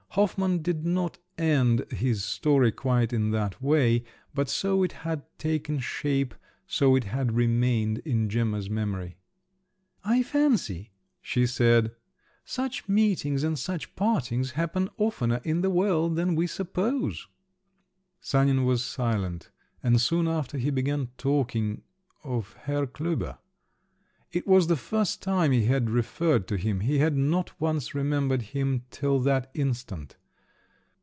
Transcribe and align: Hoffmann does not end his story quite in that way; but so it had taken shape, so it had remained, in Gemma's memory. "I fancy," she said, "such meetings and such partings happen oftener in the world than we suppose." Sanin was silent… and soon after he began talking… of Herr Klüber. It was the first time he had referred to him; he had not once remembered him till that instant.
Hoffmann 0.15 0.61
does 0.61 0.83
not 0.83 1.19
end 1.37 1.89
his 1.89 2.25
story 2.25 2.73
quite 2.73 3.13
in 3.13 3.31
that 3.31 3.61
way; 3.61 4.03
but 4.33 4.49
so 4.49 4.83
it 4.83 4.91
had 4.91 5.21
taken 5.39 5.79
shape, 5.79 6.35
so 6.67 6.97
it 6.97 7.05
had 7.05 7.31
remained, 7.37 7.99
in 7.99 8.27
Gemma's 8.27 8.69
memory. 8.69 9.15
"I 10.03 10.21
fancy," 10.21 10.91
she 11.21 11.47
said, 11.47 11.95
"such 12.43 12.89
meetings 12.89 13.45
and 13.45 13.57
such 13.57 13.95
partings 13.95 14.51
happen 14.51 14.89
oftener 14.97 15.39
in 15.45 15.61
the 15.61 15.69
world 15.69 16.17
than 16.17 16.35
we 16.35 16.45
suppose." 16.45 17.25
Sanin 18.19 18.65
was 18.65 18.83
silent… 18.83 19.49
and 19.81 20.01
soon 20.01 20.27
after 20.27 20.57
he 20.57 20.71
began 20.71 21.07
talking… 21.17 21.83
of 22.25 22.51
Herr 22.63 22.85
Klüber. 22.85 23.37
It 24.33 24.47
was 24.47 24.67
the 24.67 24.77
first 24.77 25.21
time 25.21 25.51
he 25.51 25.65
had 25.65 25.89
referred 25.89 26.47
to 26.47 26.55
him; 26.55 26.79
he 26.79 26.99
had 26.99 27.17
not 27.17 27.59
once 27.59 27.93
remembered 27.93 28.41
him 28.53 28.85
till 28.89 29.19
that 29.19 29.51
instant. 29.53 30.15